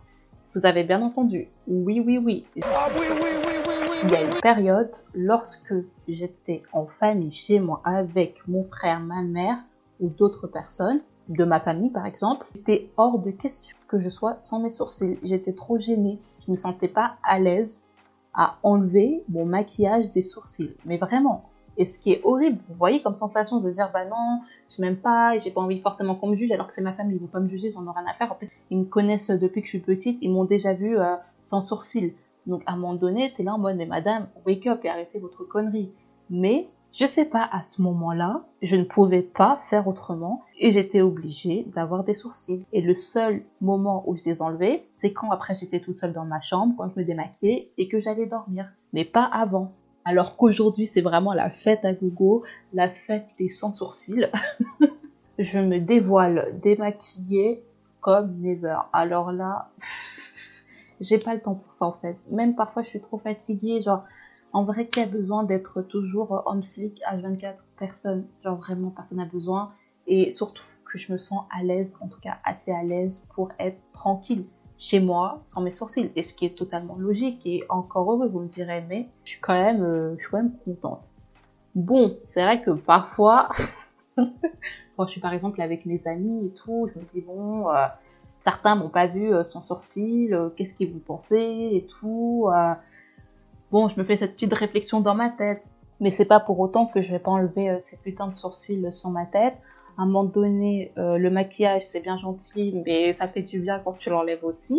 Vous 0.55 0.67
avez 0.67 0.85
bien 0.85 1.01
entendu, 1.01 1.49
oui, 1.67 2.03
oui, 2.05 2.19
oui. 2.19 2.45
Ah 2.63 2.89
oui, 2.91 3.01
oui, 3.01 3.17
oui, 3.23 3.29
oui, 3.47 3.53
oui. 3.57 3.62
Il 4.05 4.11
y 4.11 4.17
a 4.17 4.23
une 4.25 4.41
période, 4.41 4.91
lorsque 5.15 5.75
j'étais 6.09 6.65
en 6.73 6.87
famille 6.87 7.31
chez 7.31 7.61
moi 7.61 7.81
avec 7.85 8.43
mon 8.49 8.65
frère, 8.65 8.99
ma 8.99 9.23
mère 9.23 9.59
ou 10.01 10.09
d'autres 10.09 10.49
personnes, 10.49 11.01
de 11.29 11.45
ma 11.45 11.61
famille 11.61 11.91
par 11.91 12.05
exemple, 12.05 12.47
c'était 12.53 12.91
hors 12.97 13.21
de 13.21 13.31
question 13.31 13.77
que 13.87 14.01
je 14.01 14.09
sois 14.09 14.37
sans 14.39 14.59
mes 14.59 14.73
sourcils. 14.73 15.19
J'étais 15.23 15.53
trop 15.53 15.79
gênée. 15.79 16.19
Je 16.45 16.51
me 16.51 16.57
sentais 16.57 16.89
pas 16.89 17.15
à 17.23 17.39
l'aise 17.39 17.85
à 18.35 18.57
enlever 18.65 19.23
mon 19.29 19.45
maquillage 19.45 20.11
des 20.13 20.23
sourcils. 20.23 20.75
Mais 20.85 20.97
vraiment. 20.97 21.45
Et 21.79 21.87
ce 21.87 22.01
qui 22.01 22.13
est 22.13 22.21
horrible, 22.25 22.59
vous 22.69 22.75
voyez 22.75 23.03
comme 23.03 23.15
sensation 23.15 23.61
de 23.61 23.71
dire 23.71 23.91
bah 23.93 24.05
non, 24.05 24.41
je 24.69 24.83
m'aime 24.83 24.97
pas, 24.97 25.39
j'ai 25.39 25.53
pas 25.53 25.61
envie 25.61 25.81
forcément 25.81 26.17
qu'on 26.17 26.29
me 26.29 26.37
juge 26.37 26.51
alors 26.51 26.67
que 26.67 26.75
c'est 26.75 26.83
ma 26.83 26.93
famille, 26.93 27.17
ils 27.17 27.21
vont 27.21 27.29
pas 27.29 27.41
me 27.41 27.49
juger, 27.49 27.69
ils 27.69 27.79
en 27.79 27.87
ont 27.87 27.93
rien 27.93 28.07
à 28.11 28.15
faire. 28.15 28.33
En 28.33 28.35
plus, 28.35 28.49
ils 28.71 28.79
me 28.79 28.85
connaissent 28.85 29.31
depuis 29.31 29.61
que 29.61 29.67
je 29.67 29.71
suis 29.71 29.79
petite, 29.79 30.19
ils 30.21 30.31
m'ont 30.31 30.45
déjà 30.45 30.75
vu 30.75 30.99
euh, 30.99 31.15
sans 31.45 31.63
sourcils. 31.63 32.15
Donc 32.47 32.63
à 32.67 32.73
un 32.73 32.77
moment 32.77 32.95
donné, 32.95 33.33
t'es 33.37 33.43
là 33.43 33.55
en 33.55 33.59
mode 33.59 33.77
mais 33.77 33.87
madame, 33.87 34.29
wake 34.47 34.67
up 34.67 34.81
et 34.85 34.89
arrêtez 34.89 35.19
votre 35.19 35.45
connerie. 35.45 35.93
Mais 36.31 36.69
je 36.93 37.07
sais 37.07 37.25
pas, 37.25 37.49
à 37.51 37.65
ce 37.65 37.81
moment-là, 37.81 38.45
je 38.61 38.77
ne 38.77 38.85
pouvais 38.85 39.23
pas 39.23 39.63
faire 39.71 39.89
autrement 39.89 40.43
et 40.59 40.73
j'étais 40.73 41.01
obligée 41.01 41.65
d'avoir 41.75 42.05
des 42.05 42.13
sourcils. 42.13 42.67
Et 42.73 42.83
le 42.83 42.95
seul 42.97 43.45
moment 43.63 44.05
où 44.07 44.15
je 44.15 44.25
les 44.25 44.43
enlevais, 44.43 44.85
c'est 44.99 45.13
quand 45.13 45.31
après 45.31 45.55
j'étais 45.55 45.81
toute 45.81 45.97
seule 45.97 46.13
dans 46.13 46.27
ma 46.27 46.43
chambre, 46.43 46.75
quand 46.77 46.91
je 46.95 47.01
me 47.01 47.05
démaquillais 47.05 47.71
et 47.79 47.89
que 47.89 47.99
j'allais 47.99 48.27
dormir. 48.27 48.69
Mais 48.93 49.07
pas 49.07 49.25
avant. 49.25 49.73
Alors 50.05 50.37
qu'aujourd'hui, 50.37 50.87
c'est 50.87 51.01
vraiment 51.01 51.33
la 51.33 51.49
fête 51.49 51.85
à 51.85 51.95
gogo, 51.95 52.43
la 52.75 52.91
fête 52.91 53.29
des 53.39 53.49
sans 53.49 53.73
sourcils. 53.73 54.27
je 55.39 55.59
me 55.61 55.79
dévoile 55.79 56.59
démaquillée 56.63 57.63
comme 58.03 58.39
never. 58.41 58.79
Alors 58.93 59.33
là, 59.33 59.71
j'ai 61.03 61.19
pas 61.19 61.35
le 61.35 61.41
temps 61.41 61.55
pour 61.55 61.73
ça 61.73 61.87
en 61.87 61.93
fait. 61.93 62.17
Même 62.31 62.55
parfois, 62.55 62.83
je 62.83 62.89
suis 62.89 63.01
trop 63.01 63.19
fatiguée, 63.19 63.83
genre 63.83 64.05
en 64.53 64.65
vrai, 64.65 64.87
qui 64.87 65.01
a 65.01 65.07
besoin 65.07 65.45
d'être 65.45 65.83
toujours 65.83 66.43
on 66.47 66.63
flic 66.63 67.01
H24 67.11 67.55
Personne. 67.79 68.27
Genre 68.45 68.57
vraiment, 68.57 68.91
personne 68.91 69.19
n'a 69.19 69.25
besoin. 69.25 69.73
Et 70.07 70.31
surtout 70.31 70.65
que 70.85 70.99
je 70.99 71.13
me 71.13 71.19
sens 71.19 71.45
à 71.57 71.63
l'aise, 71.63 71.97
en 72.01 72.09
tout 72.09 72.21
cas 72.21 72.39
assez 72.45 72.71
à 72.71 72.83
l'aise 72.83 73.27
pour 73.35 73.51
être 73.59 73.79
tranquille 73.93 74.45
chez 74.79 75.01
moi 75.01 75.41
sans 75.45 75.63
mes 75.63 75.71
sourcils. 75.71 76.11
Et 76.17 76.23
ce 76.23 76.35
qui 76.35 76.45
est 76.45 76.57
totalement 76.57 76.97
logique 76.97 77.47
et 77.47 77.65
encore 77.69 78.13
heureux, 78.13 78.29
vous 78.29 78.41
me 78.41 78.49
direz, 78.49 78.85
mais 78.89 79.09
je 79.25 79.31
suis 79.31 79.41
quand 79.41 79.55
même, 79.55 79.83
euh, 79.83 80.15
je 80.17 80.23
suis 80.23 80.31
quand 80.31 80.43
même 80.43 80.57
contente. 80.65 81.13
Bon, 81.75 82.17
c'est 82.27 82.43
vrai 82.43 82.61
que 82.61 82.71
parfois, 82.71 83.49
quand 84.17 85.07
je 85.07 85.11
suis 85.11 85.21
par 85.21 85.33
exemple 85.33 85.63
avec 85.63 85.87
mes 85.87 86.07
amis 86.07 86.47
et 86.47 86.53
tout, 86.53 86.91
je 86.93 87.01
me 87.01 87.05
dis 87.05 87.23
bon, 87.23 87.71
euh, 87.71 87.87
certains 88.43 88.75
m'ont 88.75 88.89
pas 88.89 89.07
vu 89.07 89.33
euh, 89.33 89.45
sans 89.45 89.63
sourcils, 89.63 90.33
qu'est-ce 90.57 90.75
que 90.75 90.85
vous 90.85 90.99
pensez 90.99 91.71
et 91.73 91.87
tout. 92.01 92.49
Bon, 93.73 93.89
je 93.89 93.99
me 93.99 94.05
fais 94.05 94.17
cette 94.17 94.35
petite 94.35 94.53
réflexion 94.53 95.01
dans 95.01 95.15
ma 95.15 95.31
tête, 95.31 95.63
mais 95.99 96.11
c'est 96.11 96.27
pas 96.27 96.41
pour 96.41 96.61
autant 96.61 96.85
que 96.85 97.01
je 97.01 97.11
vais 97.11 97.19
pas 97.19 97.31
enlever 97.31 97.71
euh, 97.71 97.79
ces 97.83 97.97
putains 97.97 98.29
de 98.29 98.35
sourcils 98.35 98.93
sur 98.93 99.09
ma 99.09 99.25
tête. 99.25 99.55
À 99.97 100.03
un 100.03 100.05
moment 100.07 100.25
donné, 100.25 100.93
euh, 100.99 101.17
le 101.17 101.31
maquillage 101.31 101.81
c'est 101.81 102.01
bien 102.01 102.19
gentil, 102.19 102.75
mais 102.85 103.15
ça 103.15 103.27
fait 103.29 103.41
du 103.41 103.61
bien 103.61 103.79
quand 103.79 103.95
tu 103.95 104.11
l'enlèves 104.11 104.45
aussi. 104.45 104.79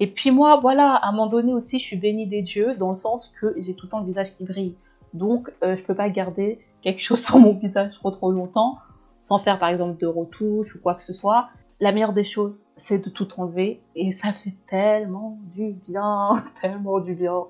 Et 0.00 0.08
puis 0.08 0.32
moi, 0.32 0.58
voilà, 0.60 0.94
à 0.94 1.08
un 1.08 1.12
moment 1.12 1.28
donné 1.28 1.54
aussi, 1.54 1.78
je 1.78 1.84
suis 1.84 1.96
bénie 1.96 2.26
des 2.26 2.42
dieux 2.42 2.74
dans 2.74 2.90
le 2.90 2.96
sens 2.96 3.32
que 3.40 3.54
j'ai 3.58 3.74
tout 3.74 3.86
le 3.86 3.90
temps 3.90 4.00
le 4.00 4.06
visage 4.06 4.36
qui 4.36 4.42
brille. 4.42 4.74
Donc, 5.14 5.52
euh, 5.62 5.76
je 5.76 5.82
peux 5.84 5.94
pas 5.94 6.10
garder 6.10 6.58
quelque 6.82 7.00
chose 7.00 7.22
sur 7.24 7.38
mon 7.38 7.52
visage 7.52 7.94
trop 7.94 8.10
trop 8.10 8.32
longtemps 8.32 8.78
sans 9.20 9.38
faire 9.38 9.60
par 9.60 9.68
exemple 9.68 10.00
de 10.00 10.06
retouches 10.06 10.74
ou 10.74 10.80
quoi 10.80 10.96
que 10.96 11.04
ce 11.04 11.14
soit. 11.14 11.48
La 11.80 11.92
meilleure 11.92 12.14
des 12.14 12.24
choses, 12.24 12.62
c'est 12.76 12.98
de 12.98 13.10
tout 13.10 13.28
enlever 13.38 13.82
et 13.94 14.12
ça 14.12 14.32
fait 14.32 14.54
tellement 14.68 15.38
du 15.54 15.72
bien, 15.72 16.30
tellement 16.60 17.00
du 17.00 17.14
bien 17.14 17.44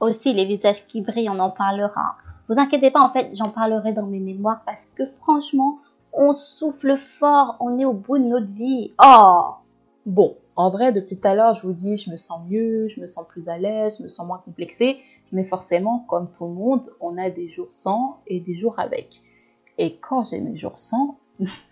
aussi 0.00 0.32
les 0.32 0.46
visages 0.46 0.86
qui 0.86 1.02
brillent, 1.02 1.30
on 1.30 1.38
en 1.38 1.50
parlera. 1.50 2.16
Vous 2.48 2.58
inquiétez 2.58 2.90
pas, 2.90 3.00
en 3.00 3.12
fait, 3.12 3.30
j'en 3.34 3.50
parlerai 3.50 3.92
dans 3.92 4.06
mes 4.06 4.18
mémoires 4.18 4.62
parce 4.66 4.86
que 4.86 5.04
franchement, 5.20 5.78
on 6.12 6.34
souffle 6.34 6.98
fort, 7.18 7.56
on 7.60 7.78
est 7.78 7.84
au 7.84 7.92
bout 7.92 8.18
de 8.18 8.24
notre 8.24 8.52
vie. 8.52 8.92
Oh 9.02 9.54
Bon, 10.06 10.36
en 10.56 10.70
vrai, 10.70 10.92
depuis 10.92 11.16
tout 11.16 11.28
à 11.28 11.34
l'heure, 11.34 11.54
je 11.54 11.62
vous 11.66 11.72
dis, 11.72 11.96
je 11.98 12.10
me 12.10 12.16
sens 12.16 12.40
mieux, 12.48 12.88
je 12.88 13.00
me 13.00 13.06
sens 13.06 13.24
plus 13.28 13.48
à 13.48 13.58
l'aise, 13.58 13.98
je 13.98 14.04
me 14.04 14.08
sens 14.08 14.26
moins 14.26 14.42
complexée. 14.44 14.98
Mais 15.30 15.44
forcément, 15.44 16.04
comme 16.08 16.28
tout 16.36 16.46
le 16.46 16.54
monde, 16.54 16.90
on 17.00 17.16
a 17.16 17.30
des 17.30 17.48
jours 17.48 17.68
sans 17.70 18.18
et 18.26 18.40
des 18.40 18.56
jours 18.56 18.74
avec. 18.78 19.20
Et 19.78 19.96
quand 19.98 20.24
j'ai 20.24 20.40
mes 20.40 20.56
jours 20.56 20.76
sans, 20.76 21.18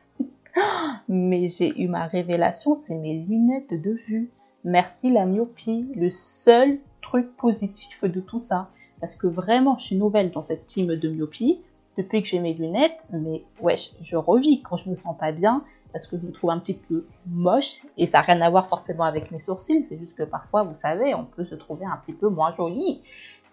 mais 1.08 1.48
j'ai 1.48 1.80
eu 1.80 1.88
ma 1.88 2.06
révélation, 2.06 2.74
c'est 2.74 2.94
mes 2.94 3.14
lunettes 3.14 3.74
de 3.74 3.92
vue. 3.92 4.30
Merci 4.64 5.10
la 5.10 5.26
myopie, 5.26 5.86
le 5.94 6.10
seul 6.10 6.78
truc 7.02 7.34
positif 7.36 8.04
de 8.04 8.20
tout 8.20 8.40
ça. 8.40 8.68
Parce 9.00 9.14
que 9.14 9.26
vraiment, 9.26 9.78
je 9.78 9.86
suis 9.86 9.96
nouvelle 9.96 10.30
dans 10.30 10.42
cette 10.42 10.66
team 10.66 10.94
de 10.94 11.08
myopie. 11.08 11.60
Depuis 11.96 12.22
que 12.22 12.28
j'ai 12.28 12.38
mes 12.38 12.54
lunettes, 12.54 12.98
mais 13.10 13.42
wesh, 13.60 13.92
je 14.00 14.16
revis 14.16 14.62
quand 14.62 14.76
je 14.76 14.88
me 14.88 14.94
sens 14.94 15.16
pas 15.18 15.32
bien, 15.32 15.64
parce 15.92 16.06
que 16.06 16.16
je 16.16 16.22
me 16.22 16.30
trouve 16.30 16.50
un 16.50 16.58
petit 16.58 16.74
peu 16.74 17.06
moche, 17.26 17.82
et 17.96 18.06
ça 18.06 18.18
n'a 18.18 18.22
rien 18.22 18.40
à 18.40 18.50
voir 18.50 18.68
forcément 18.68 19.04
avec 19.04 19.32
mes 19.32 19.40
sourcils, 19.40 19.82
c'est 19.82 19.98
juste 19.98 20.16
que 20.16 20.22
parfois, 20.22 20.62
vous 20.62 20.76
savez, 20.76 21.14
on 21.14 21.24
peut 21.24 21.44
se 21.44 21.56
trouver 21.56 21.86
un 21.86 21.96
petit 21.96 22.12
peu 22.12 22.28
moins 22.28 22.52
jolie. 22.52 23.02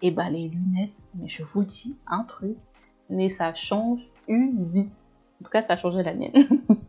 Et 0.02 0.10
bah 0.10 0.28
les 0.28 0.48
lunettes, 0.48 0.92
mais 1.14 1.28
je 1.28 1.42
vous 1.42 1.64
dis 1.64 1.96
un 2.06 2.22
truc, 2.22 2.56
mais 3.08 3.30
ça 3.30 3.54
change 3.54 4.06
une 4.28 4.64
vie. 4.64 4.88
En 5.40 5.44
tout 5.44 5.50
cas, 5.50 5.62
ça 5.62 5.72
a 5.72 5.76
changé 5.76 6.02
la 6.02 6.14
mienne. 6.14 6.32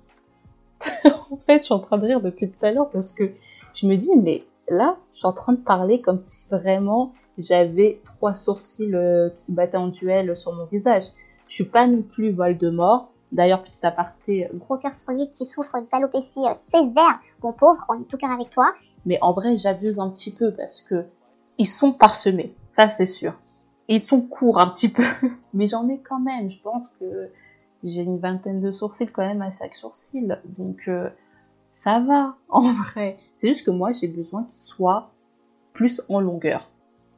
en 1.31 1.37
fait, 1.45 1.59
je 1.59 1.65
suis 1.65 1.73
en 1.73 1.79
train 1.79 1.97
de 1.97 2.05
rire 2.05 2.21
depuis 2.21 2.49
tout 2.49 2.65
à 2.65 2.71
l'heure 2.71 2.89
parce 2.89 3.11
que 3.11 3.31
je 3.73 3.87
me 3.87 3.95
dis, 3.95 4.15
mais 4.15 4.43
là, 4.69 4.97
je 5.13 5.19
suis 5.19 5.27
en 5.27 5.33
train 5.33 5.53
de 5.53 5.57
parler 5.57 6.01
comme 6.01 6.21
si 6.25 6.45
vraiment 6.49 7.13
j'avais 7.37 8.01
trois 8.03 8.35
sourcils 8.35 8.93
euh, 8.93 9.29
qui 9.29 9.45
se 9.45 9.51
battaient 9.51 9.77
en 9.77 9.87
duel 9.87 10.35
sur 10.35 10.53
mon 10.53 10.65
visage. 10.65 11.03
Je 11.47 11.53
suis 11.53 11.65
pas 11.65 11.87
non 11.87 12.01
plus 12.01 12.31
Voldemort. 12.31 13.09
D'ailleurs, 13.31 13.61
petit 13.61 13.85
aparté. 13.85 14.49
Gros 14.53 14.77
cœur 14.77 14.93
sur 14.93 15.11
lui 15.11 15.29
qui 15.29 15.45
souffre 15.45 15.75
d'alopécie 15.91 16.45
euh, 16.45 16.53
sévère. 16.73 17.19
Mon 17.43 17.51
pauvre, 17.51 17.83
on 17.89 18.01
est 18.01 18.05
tout 18.05 18.17
cœur 18.17 18.31
avec 18.31 18.49
toi. 18.49 18.73
Mais 19.05 19.19
en 19.21 19.33
vrai, 19.33 19.57
j'abuse 19.57 19.99
un 19.99 20.09
petit 20.09 20.31
peu 20.31 20.51
parce 20.51 20.81
que 20.81 21.05
ils 21.57 21.67
sont 21.67 21.91
parsemés. 21.91 22.55
Ça, 22.71 22.87
c'est 22.89 23.05
sûr. 23.05 23.33
Ils 23.87 24.03
sont 24.03 24.21
courts 24.21 24.59
un 24.59 24.67
petit 24.67 24.89
peu. 24.89 25.05
Mais 25.53 25.67
j'en 25.67 25.87
ai 25.89 25.99
quand 25.99 26.19
même. 26.19 26.49
Je 26.49 26.59
pense 26.61 26.85
que 26.99 27.29
j'ai 27.83 28.01
une 28.01 28.19
vingtaine 28.19 28.61
de 28.61 28.71
sourcils 28.71 29.07
quand 29.07 29.25
même 29.25 29.41
à 29.41 29.51
chaque 29.51 29.75
sourcil. 29.75 30.39
Donc, 30.57 30.87
euh, 30.87 31.09
ça 31.75 31.99
va, 31.99 32.35
en 32.49 32.71
vrai. 32.71 33.17
C'est 33.37 33.47
juste 33.47 33.65
que 33.65 33.71
moi, 33.71 33.91
j'ai 33.91 34.07
besoin 34.07 34.43
qu'ils 34.45 34.59
soient 34.59 35.11
plus 35.73 36.01
en 36.09 36.19
longueur. 36.19 36.69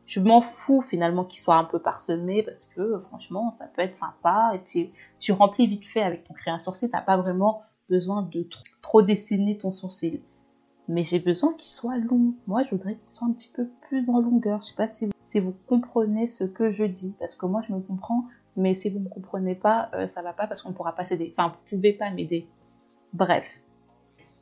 Je 0.06 0.20
m'en 0.20 0.42
fous 0.42 0.82
finalement 0.82 1.24
qu'ils 1.24 1.40
soient 1.40 1.58
un 1.58 1.66
peu 1.66 1.80
parsemés 1.80 2.42
parce 2.42 2.66
que 2.76 3.00
franchement, 3.10 3.52
ça 3.60 3.66
peut 3.68 3.84
être 3.84 3.94
sympa. 3.94 4.52
Et 4.56 4.60
puis, 4.60 4.92
tu 5.20 5.32
remplis 5.32 5.68
vite 5.68 5.86
fait 5.86 6.02
avec 6.02 6.24
ton 6.24 6.34
crayon 6.34 6.58
sourcil. 6.60 6.90
T'as 6.90 7.02
pas 7.02 7.18
vraiment 7.18 7.62
besoin 7.90 8.24
de 8.24 8.48
trop 8.82 9.02
dessiner 9.02 9.58
ton 9.58 9.72
sourcil. 9.72 10.22
Mais 10.88 11.04
j'ai 11.04 11.20
besoin 11.20 11.54
qu'ils 11.54 11.72
soient 11.72 11.98
longs. 11.98 12.34
Moi, 12.48 12.64
je 12.64 12.72
voudrais 12.72 12.96
qu'ils 12.96 13.10
soient 13.10 13.28
un 13.28 13.34
petit 13.34 13.52
peu 13.54 13.70
plus 13.88 14.10
en 14.10 14.20
longueur. 14.20 14.64
Je 14.64 14.70
sais 14.70 14.76
pas 14.76 14.88
si 14.88 15.08
vous 15.36 15.54
comprenez 15.68 16.28
ce 16.28 16.44
que 16.44 16.72
je 16.72 16.86
dis. 16.86 17.14
Parce 17.20 17.36
que 17.36 17.46
moi, 17.46 17.62
je 17.62 17.72
me 17.72 17.80
comprends. 17.80 18.26
Mais 18.56 18.76
si 18.76 18.90
vous 18.90 19.00
ne 19.00 19.10
comprenez 19.10 19.56
pas, 19.56 19.90
euh, 19.94 20.08
ça 20.08 20.22
va 20.22 20.34
pas 20.34 20.48
parce 20.48 20.62
qu'on 20.62 20.74
pourra 20.74 20.94
pas 20.94 21.06
s'aider. 21.06 21.34
Enfin, 21.38 21.50
vous 21.50 21.78
pouvez 21.78 21.94
pas 21.94 22.10
m'aider. 22.10 22.48
Bref. 23.14 23.46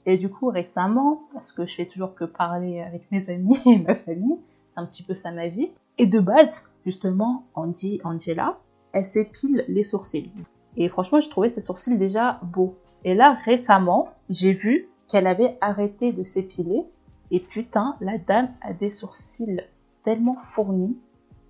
Et 0.06 0.18
du 0.18 0.30
coup, 0.30 0.48
récemment, 0.48 1.24
parce 1.34 1.52
que 1.52 1.66
je 1.66 1.76
fais 1.76 1.86
toujours 1.86 2.16
que 2.16 2.24
parler 2.24 2.82
avec 2.82 3.12
mes 3.12 3.30
amis 3.30 3.60
et 3.66 3.78
ma 3.78 3.96
famille, 3.96 4.38
c'est 4.74 4.80
un 4.80 4.86
petit 4.86 5.04
peu 5.04 5.14
ça 5.14 5.32
ma 5.32 5.48
vie. 5.48 5.70
Et 5.98 6.06
de 6.06 6.20
base, 6.20 6.70
justement, 6.86 7.44
Andy, 7.56 8.00
Angela, 8.04 8.58
elle 8.94 9.08
s'épile 9.08 9.66
les 9.68 9.84
sourcils. 9.84 10.32
Et 10.78 10.90
franchement, 10.90 11.20
j'ai 11.20 11.30
trouvé 11.30 11.50
ses 11.50 11.62
sourcils 11.62 11.98
déjà 11.98 12.40
beaux. 12.44 12.76
Et 13.04 13.16
là, 13.16 13.34
récemment, 13.46 14.10
j'ai 14.30 14.54
vu 14.54 14.88
qu'elle 15.08 15.28
avait 15.28 15.58
arrêté 15.62 16.14
de 16.14 16.24
s'épiler. 16.24 16.84
Et 17.32 17.40
putain, 17.40 17.98
la 18.00 18.18
dame 18.18 18.50
a 18.62 18.74
des 18.74 18.92
sourcils 18.92 19.62
tellement 20.04 20.38
fournis, 20.52 20.96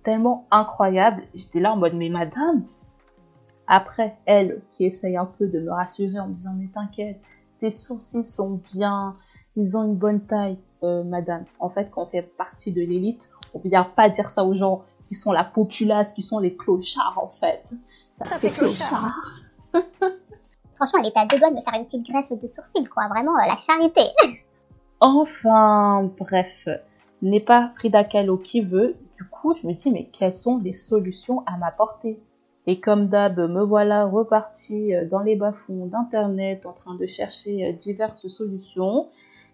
tellement 0.08 0.46
incroyables. 0.50 1.24
J'étais 1.34 1.60
là 1.60 1.74
en 1.74 1.76
mode, 1.76 1.92
mais 1.92 2.08
madame, 2.08 2.64
après, 3.66 4.16
elle 4.24 4.62
qui 4.70 4.86
essaye 4.86 5.18
un 5.18 5.26
peu 5.26 5.46
de 5.46 5.60
me 5.60 5.70
rassurer 5.70 6.18
en 6.18 6.28
me 6.28 6.34
disant, 6.34 6.54
mais 6.56 6.68
t'inquiète, 6.68 7.20
tes 7.60 7.70
sourcils 7.70 8.24
sont 8.24 8.58
bien, 8.72 9.16
ils 9.54 9.76
ont 9.76 9.84
une 9.84 9.96
bonne 9.96 10.22
taille, 10.22 10.56
euh, 10.82 11.04
madame. 11.04 11.44
En 11.60 11.68
fait, 11.68 11.90
quand 11.90 12.04
on 12.04 12.06
fait 12.06 12.22
partie 12.22 12.72
de 12.72 12.80
l'élite, 12.80 13.28
on 13.52 13.58
ne 13.58 13.64
vient 13.64 13.84
pas 13.84 14.08
dire 14.08 14.30
ça 14.30 14.44
aux 14.44 14.54
gens 14.54 14.82
qui 15.08 15.14
sont 15.14 15.30
la 15.30 15.44
populace, 15.44 16.14
qui 16.14 16.22
sont 16.22 16.38
les 16.38 16.56
clochards, 16.56 17.18
en 17.22 17.28
fait. 17.28 17.74
Ça, 18.10 18.38
fait 18.38 18.48
clochard. 18.48 19.14
Franchement, 20.76 21.00
elle 21.00 21.08
était 21.08 21.20
à 21.20 21.26
deux 21.26 21.38
doigts 21.38 21.50
de 21.50 21.56
me 21.56 21.60
faire 21.60 21.74
une 21.78 21.84
petite 21.84 22.08
greffe 22.08 22.30
de 22.32 22.48
sourcils, 22.48 22.86
quoi. 22.86 23.08
Vraiment, 23.08 23.32
euh, 23.32 23.46
la 23.46 23.58
charité. 23.58 24.00
enfin, 25.00 26.10
bref. 26.18 26.66
N'est 27.20 27.40
pas 27.40 27.72
Frida 27.76 28.04
Kahlo 28.04 28.38
qui 28.38 28.62
veut. 28.62 28.96
Du 29.18 29.27
je 29.44 29.66
me 29.66 29.72
dis, 29.72 29.90
mais 29.90 30.08
quelles 30.12 30.36
sont 30.36 30.58
les 30.58 30.74
solutions 30.74 31.42
à 31.46 31.56
m'apporter? 31.56 32.20
Et 32.66 32.80
comme 32.80 33.08
d'hab, 33.08 33.38
me 33.38 33.62
voilà 33.62 34.04
reparti 34.04 34.94
euh, 34.94 35.06
dans 35.06 35.20
les 35.20 35.36
bas-fonds 35.36 35.86
d'Internet 35.86 36.66
en 36.66 36.74
train 36.74 36.94
de 36.96 37.06
chercher 37.06 37.66
euh, 37.66 37.72
diverses 37.72 38.28
solutions. 38.28 39.08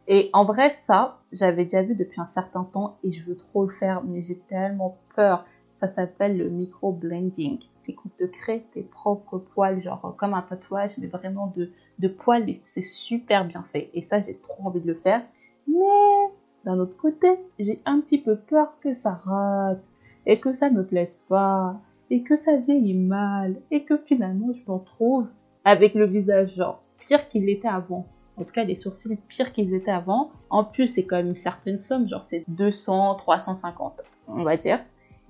Et 0.09 0.31
en 0.33 0.45
vrai, 0.45 0.71
ça, 0.71 1.19
j'avais 1.33 1.65
déjà 1.65 1.83
vu 1.83 1.95
depuis 1.95 2.21
un 2.21 2.27
certain 2.27 2.65
temps 2.65 2.97
et 3.05 3.13
je 3.13 3.25
veux 3.25 3.37
trop 3.37 3.65
le 3.65 3.73
faire, 3.73 4.03
mais 4.03 4.23
j'ai 4.23 4.37
tellement 4.49 4.99
peur. 5.15 5.45
Ça 5.77 5.87
s'appelle 5.87 6.37
le 6.37 6.51
micro-blending. 6.51 7.61
C'est 7.87 7.93
qu'on 7.93 8.09
te 8.09 8.25
crée 8.25 8.65
tes 8.75 8.83
propres 8.83 9.39
poils, 9.39 9.81
genre 9.81 10.15
comme 10.19 10.35
un 10.35 10.43
tatouage, 10.43 10.99
mais 10.99 11.07
vraiment 11.07 11.53
de, 11.55 11.71
de 12.01 12.09
poils 12.09 12.53
c'est 12.63 12.83
super 12.83 13.45
bien 13.45 13.65
fait. 13.73 13.91
Et 13.95 14.03
ça, 14.03 14.21
j'ai 14.21 14.37
trop 14.37 14.67
envie 14.67 14.81
de 14.81 14.89
le 14.89 14.95
faire. 14.95 15.23
Mais 15.69 16.34
d'un 16.65 16.79
autre 16.79 16.97
côté, 16.97 17.29
j'ai 17.59 17.81
un 17.85 18.01
petit 18.01 18.19
peu 18.19 18.37
peur 18.37 18.75
que 18.81 18.95
ça 18.95 19.21
rate 19.25 19.83
et 20.27 20.41
que 20.41 20.53
ça 20.55 20.71
me 20.71 20.85
plaise 20.85 21.21
pas 21.29 21.77
et 22.11 22.23
que 22.23 22.37
ça 22.37 22.57
vieillit 22.57 22.95
mal 22.95 23.57
et 23.71 23.85
que 23.85 23.97
finalement 23.97 24.53
je 24.53 24.63
me 24.67 24.75
retrouve 24.75 25.27
avec 25.65 25.95
le 25.95 26.07
visage 26.07 26.55
genre 26.55 26.83
pire 27.07 27.29
qu'il 27.29 27.49
était 27.49 27.69
avant. 27.69 28.07
En 28.37 28.45
tout 28.45 28.53
cas, 28.53 28.65
les 28.65 28.75
sourcils 28.75 29.17
pire 29.29 29.53
qu'ils 29.53 29.75
étaient 29.75 29.93
avant. 29.93 30.31
En 30.51 30.65
plus, 30.65 30.89
c'est 30.89 31.05
quand 31.05 31.17
même 31.17 31.29
une 31.29 31.35
certaine 31.37 31.79
somme, 31.79 32.09
genre 32.09 32.25
c'est 32.25 32.45
200, 32.49 33.15
350, 33.17 34.01
on 34.29 34.43
va 34.43 34.57
dire. 34.57 34.81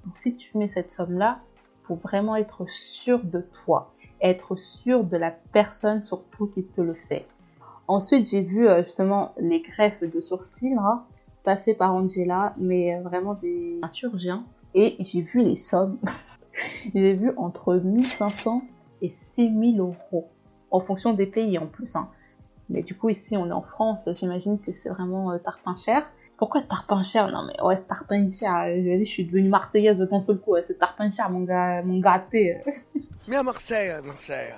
Donc 0.05 0.17
si 0.19 0.37
tu 0.37 0.57
mets 0.57 0.69
cette 0.69 0.91
somme-là, 0.91 1.41
faut 1.85 1.97
vraiment 1.97 2.37
être 2.37 2.67
sûr 2.71 3.21
de 3.23 3.45
toi, 3.65 3.93
être 4.23 4.57
sûr 4.57 5.05
de 5.05 5.17
la 5.17 5.31
personne 5.31 6.03
surtout 6.03 6.47
qui 6.47 6.65
te 6.65 6.81
le 6.81 6.95
fait. 6.95 7.27
Ensuite, 7.87 8.27
j'ai 8.31 8.41
vu 8.41 8.67
euh, 8.67 8.83
justement 8.83 9.33
les 9.37 9.61
greffes 9.61 10.03
de 10.03 10.21
sourcils, 10.23 10.75
hein, 10.79 11.05
pas 11.45 11.57
fait 11.57 11.75
par 11.75 11.95
Angela, 11.95 12.55
mais 12.59 12.97
euh, 12.97 13.03
vraiment 13.03 13.35
des 13.35 13.79
insurgents. 13.83 14.45
Et 14.75 14.97
j'ai 14.99 15.21
vu 15.21 15.43
les 15.43 15.57
sommes. 15.57 15.99
J'ai 16.95 17.15
vu 17.15 17.33
entre 17.37 17.75
1500 17.75 18.63
et 19.03 19.11
6000 19.11 19.81
euros, 19.81 20.29
en 20.71 20.79
fonction 20.79 21.13
des 21.13 21.27
pays 21.27 21.59
en 21.59 21.67
plus. 21.67 21.97
Hein. 21.97 22.09
Mais 22.71 22.83
du 22.83 22.97
coup, 22.97 23.09
ici, 23.09 23.37
on 23.37 23.49
est 23.49 23.53
en 23.53 23.63
France, 23.63 24.09
j'imagine 24.15 24.61
que 24.61 24.73
c'est 24.73 24.89
vraiment 24.89 25.33
euh, 25.33 25.39
tarpin 25.39 25.75
cher. 25.75 26.09
Pourquoi 26.37 26.63
tarpin 26.63 27.03
cher? 27.03 27.29
Non, 27.33 27.45
mais 27.45 27.61
ouais, 27.61 27.77
c'est 27.77 27.89
tarpin 27.89 28.31
cher. 28.31 28.67
Je, 28.69 28.99
je 29.01 29.05
suis 29.05 29.25
devenue 29.25 29.49
marseillaise 29.49 29.99
de 29.99 30.07
ton 30.07 30.21
seul 30.21 30.39
coup. 30.39 30.55
c'est 30.65 30.79
tarpin 30.79 31.11
cher, 31.11 31.29
mon 31.29 31.41
gars, 31.41 31.83
mon 31.83 31.99
gâté. 31.99 32.59
mais 33.27 33.37
à 33.37 33.43
Marseille, 33.43 33.91
Marseille, 34.05 34.55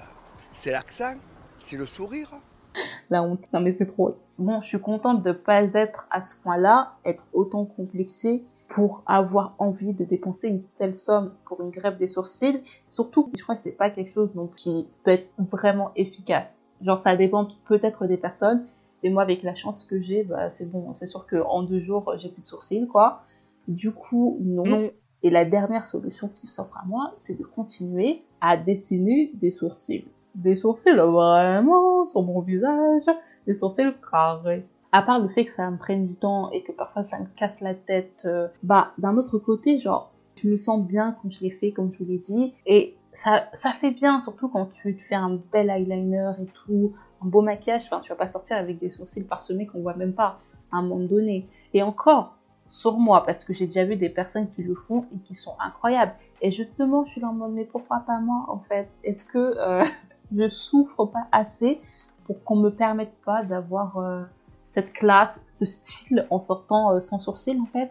c'est 0.53 0.73
l'accent, 0.73 1.15
c'est 1.59 1.79
le 1.79 1.87
sourire. 1.87 2.31
La 3.11 3.23
honte. 3.23 3.47
Non, 3.53 3.61
mais 3.61 3.73
c'est 3.73 3.87
trop. 3.87 4.17
Bon, 4.39 4.61
je 4.61 4.67
suis 4.67 4.81
contente 4.81 5.23
de 5.23 5.33
pas 5.33 5.63
être 5.75 6.07
à 6.11 6.23
ce 6.23 6.35
point-là, 6.43 6.93
être 7.05 7.25
autant 7.33 7.65
complexée 7.65 8.45
pour 8.69 9.03
avoir 9.07 9.55
envie 9.59 9.93
de 9.93 10.05
dépenser 10.05 10.49
une 10.49 10.63
telle 10.79 10.97
somme 10.97 11.33
pour 11.45 11.61
une 11.63 11.71
greffe 11.71 11.99
des 11.99 12.09
sourcils. 12.09 12.63
Surtout, 12.89 13.31
je 13.37 13.43
crois 13.43 13.55
que 13.55 13.63
c'est 13.63 13.77
pas 13.77 13.91
quelque 13.91 14.11
chose 14.11 14.33
donc 14.35 14.55
qui 14.57 14.89
peut 15.05 15.13
être 15.13 15.29
vraiment 15.39 15.93
efficace. 15.97 16.67
Genre, 16.83 16.99
ça 16.99 17.17
dépend 17.17 17.49
peut-être 17.67 18.07
des 18.07 18.17
personnes. 18.17 18.67
Et 19.03 19.11
moi, 19.11 19.23
avec 19.23 19.43
la 19.43 19.55
chance 19.55 19.85
que 19.85 20.01
j'ai, 20.01 20.25
bah, 20.25 20.51
c'est 20.51 20.71
bon. 20.71 20.95
C'est 20.95 21.07
sûr 21.07 21.27
qu'en 21.27 21.63
deux 21.63 21.81
jours, 21.81 22.13
j'ai 22.19 22.29
plus 22.29 22.43
de 22.43 22.47
sourcils, 22.47 22.87
quoi. 22.89 23.23
Du 23.69 23.93
coup, 23.93 24.39
non. 24.41 24.65
non. 24.65 24.91
Et 25.23 25.31
la 25.31 25.45
dernière 25.45 25.87
solution 25.87 26.29
qui 26.29 26.47
s'offre 26.47 26.77
à 26.77 26.85
moi, 26.87 27.13
c'est 27.17 27.39
de 27.39 27.45
continuer 27.45 28.23
à 28.41 28.57
dessiner 28.57 29.31
des 29.35 29.51
sourcils. 29.51 30.05
Des 30.37 30.55
sourcils 30.55 30.95
vraiment 30.95 32.07
sur 32.07 32.23
mon 32.23 32.41
visage, 32.41 33.07
des 33.47 33.55
sourcils 33.55 33.93
carrés 34.11 34.65
à 34.93 35.03
part 35.03 35.21
le 35.21 35.29
fait 35.29 35.45
que 35.45 35.53
ça 35.53 35.71
me 35.71 35.77
prenne 35.77 36.07
du 36.07 36.15
temps 36.15 36.51
et 36.53 36.63
que 36.63 36.73
parfois 36.73 37.05
ça 37.05 37.19
me 37.19 37.27
casse 37.37 37.61
la 37.61 37.75
tête, 37.75 38.15
euh, 38.25 38.49
bah 38.63 38.93
d'un 38.97 39.17
autre 39.19 39.39
côté, 39.39 39.79
genre, 39.79 40.11
je 40.37 40.49
me 40.49 40.57
sens 40.57 40.81
bien 40.81 41.17
quand 41.21 41.31
je 41.31 41.41
l'ai 41.43 41.51
fait, 41.51 41.73
comme 41.73 41.93
je 41.93 41.99
vous 41.99 42.11
l'ai 42.11 42.19
dit, 42.19 42.55
et 42.65 42.97
ça, 43.13 43.45
ça 43.53 43.73
fait 43.73 43.91
bien, 43.91 44.23
surtout 44.23 44.49
quand 44.49 44.67
tu 44.73 44.97
te 44.97 45.03
fais 45.03 45.15
un 45.15 45.39
bel 45.53 45.69
eyeliner 45.69 46.33
et 46.41 46.47
tout, 46.47 46.95
un 47.23 47.27
beau 47.27 47.43
maquillage, 47.43 47.83
enfin 47.87 48.01
tu 48.01 48.09
vas 48.11 48.17
pas 48.17 48.29
sortir 48.29 48.57
avec 48.57 48.79
des 48.79 48.89
sourcils 48.89 49.25
parsemés 49.25 49.67
qu'on 49.67 49.83
voit 49.83 49.97
même 49.97 50.15
pas 50.15 50.39
à 50.73 50.79
un 50.79 50.83
moment 50.83 51.05
donné. 51.05 51.47
Et 51.75 51.83
encore, 51.83 52.37
sur 52.67 52.99
moi 52.99 53.25
parce 53.25 53.45
que 53.45 53.55
j'ai 53.55 53.67
déjà 53.67 53.85
vu 53.85 53.97
des 53.97 54.09
personnes 54.09 54.49
qui 54.51 54.63
le 54.63 54.75
font 54.75 55.05
et 55.15 55.19
qui 55.19 55.35
sont 55.35 55.55
incroyables. 55.65 56.15
Et 56.41 56.51
justement, 56.51 57.05
je 57.05 57.13
suis 57.13 57.21
là 57.21 57.29
en 57.29 57.33
mode, 57.33 57.53
mais 57.53 57.65
pourquoi 57.65 58.03
pas 58.07 58.19
moi 58.21 58.47
en 58.49 58.59
fait? 58.61 58.89
Est-ce 59.05 59.25
que 59.25 59.39
euh, 59.39 59.85
je 60.35 60.49
souffre 60.49 61.07
pas 61.07 61.27
assez 61.33 61.81
pour 62.25 62.43
qu'on 62.45 62.57
me 62.57 62.71
permette 62.71 63.13
pas 63.25 63.45
d'avoir 63.45 63.99
euh, 63.99 64.23
cette 64.65 64.93
classe, 64.93 65.45
ce 65.51 65.65
style 65.65 66.27
en 66.31 66.41
sortant 66.41 66.93
euh, 66.93 67.01
sans 67.01 67.21
sourcils 67.21 67.59
en 67.61 67.67
fait 67.67 67.91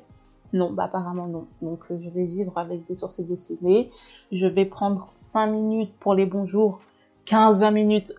Non, 0.53 0.71
bah 0.71 0.85
apparemment 0.85 1.27
non. 1.27 1.47
Donc 1.61 1.81
je 1.89 2.09
vais 2.09 2.25
vivre 2.25 2.57
avec 2.57 2.85
des 2.87 2.95
sourcils 2.95 3.25
dessinés. 3.25 3.91
Je 4.31 4.47
vais 4.47 4.65
prendre 4.65 5.09
5 5.17 5.47
minutes 5.47 5.93
pour 5.99 6.13
les 6.13 6.25
bons 6.25 6.45
jours, 6.45 6.79
15-20 7.27 7.73
minutes 7.73 8.13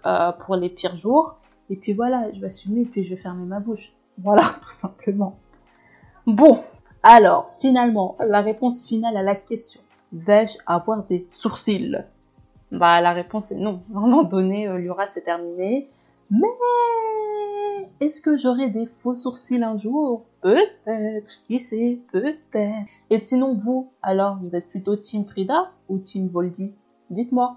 pour 0.44 0.56
les 0.56 0.68
pires 0.68 0.96
jours. 0.96 1.36
Et 1.68 1.76
puis 1.76 1.92
voilà, 1.92 2.32
je 2.32 2.40
vais 2.40 2.46
assumer 2.46 2.82
et 2.82 2.84
puis 2.84 3.04
je 3.04 3.10
vais 3.10 3.20
fermer 3.20 3.44
ma 3.44 3.60
bouche. 3.60 3.92
Voilà, 4.18 4.42
tout 4.62 4.70
simplement. 4.70 5.36
Bon, 6.26 6.62
alors, 7.02 7.50
finalement, 7.60 8.16
la 8.18 8.40
réponse 8.40 8.84
finale 8.84 9.16
à 9.16 9.22
la 9.22 9.36
question. 9.36 9.80
Vais-je 10.12 10.58
avoir 10.66 11.04
des 11.04 11.26
sourcils? 11.30 11.96
Bah, 12.72 13.00
la 13.00 13.12
réponse 13.12 13.50
est 13.52 13.56
non. 13.56 13.80
À 13.94 13.98
un 13.98 14.00
moment 14.00 14.22
donné, 14.22 14.68
euh, 14.68 14.78
Lura, 14.78 15.06
c'est 15.06 15.22
terminé. 15.22 15.88
Mais 16.30 16.48
est-ce 18.00 18.20
que 18.20 18.36
j'aurai 18.36 18.70
des 18.70 18.86
faux 18.86 19.14
sourcils 19.14 19.62
un 19.62 19.78
jour? 19.78 20.24
Peut-être, 20.42 21.30
qui 21.46 21.60
sait, 21.60 21.98
peut-être. 22.12 22.88
Et 23.10 23.18
sinon, 23.18 23.54
vous, 23.54 23.90
alors, 24.02 24.38
vous 24.42 24.54
êtes 24.54 24.68
plutôt 24.68 24.96
Team 24.96 25.24
Frida 25.24 25.70
ou 25.88 25.98
Team 25.98 26.28
Voldy? 26.28 26.72
Dites-moi. 27.10 27.56